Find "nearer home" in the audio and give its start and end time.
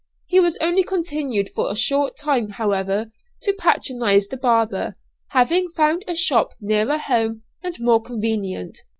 6.59-7.43